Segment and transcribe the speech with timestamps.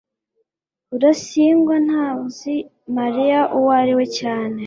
[0.89, 2.55] rudasingwa ntazi
[2.97, 4.57] mariya uwo ari we cyane